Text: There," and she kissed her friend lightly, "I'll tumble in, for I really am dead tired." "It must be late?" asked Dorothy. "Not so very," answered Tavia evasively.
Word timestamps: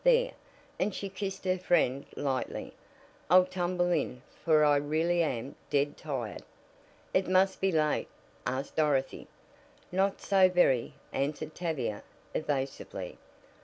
There," 0.03 0.31
and 0.79 0.95
she 0.95 1.09
kissed 1.09 1.45
her 1.45 1.59
friend 1.59 2.07
lightly, 2.15 2.73
"I'll 3.29 3.45
tumble 3.45 3.91
in, 3.91 4.23
for 4.43 4.65
I 4.65 4.77
really 4.77 5.21
am 5.21 5.53
dead 5.69 5.95
tired." 5.95 6.41
"It 7.13 7.27
must 7.29 7.61
be 7.61 7.71
late?" 7.71 8.07
asked 8.47 8.77
Dorothy. 8.77 9.27
"Not 9.91 10.19
so 10.19 10.49
very," 10.49 10.95
answered 11.13 11.53
Tavia 11.53 12.01
evasively. 12.33 13.19